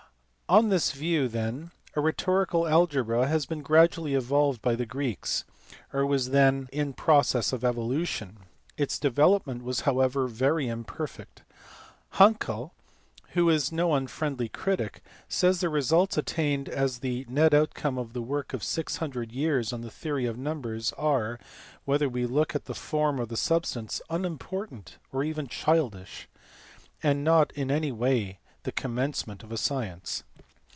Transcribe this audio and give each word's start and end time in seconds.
On 0.51 0.67
this 0.67 0.91
view 0.91 1.29
then 1.29 1.71
a 1.95 2.01
rhetorical 2.01 2.67
algebra 2.67 3.25
had 3.25 3.47
been 3.47 3.61
gradually 3.61 4.13
evolved 4.15 4.61
by 4.61 4.75
the 4.75 4.85
Greeks, 4.85 5.45
or 5.93 6.05
was 6.05 6.31
then 6.31 6.67
in 6.73 6.91
process 6.91 7.53
of 7.53 7.63
evolution. 7.63 8.35
Its 8.75 8.99
development 8.99 9.63
was 9.63 9.81
however 9.87 10.27
very 10.27 10.67
imperfect.^ 10.67 11.45
Hankel, 12.19 12.71
who 13.29 13.49
is 13.49 13.71
no 13.71 13.95
unfriendly 13.95 14.49
critic, 14.49 15.01
says 15.29 15.61
that 15.61 15.67
the 15.67 15.69
results 15.69 16.17
attained 16.17 16.67
as 16.67 16.99
the 16.99 17.25
net 17.29 17.53
outcome 17.53 17.97
of 17.97 18.11
the 18.11 18.21
work 18.21 18.53
of 18.53 18.61
600 18.61 19.31
years 19.31 19.69
onTTne 19.69 19.89
theory 19.89 20.25
of 20.25 20.37
numbers 20.37 20.91
are, 20.97 21.39
whether 21.85 22.09
we 22.09 22.25
look 22.25 22.55
at 22.55 22.65
the 22.65 22.75
form 22.75 23.21
or 23.21 23.25
the 23.25 23.37
substance, 23.37 24.01
unimportant 24.09 24.97
or 25.13 25.23
even 25.23 25.47
childish 25.47 26.27
and 27.01 27.19
are 27.19 27.23
not 27.39 27.53
in 27.53 27.71
any 27.71 27.93
way 27.93 28.39
the 28.63 28.73
commencement 28.73 29.43
of 29.43 29.51
a 29.53 29.57
science. 29.57 30.25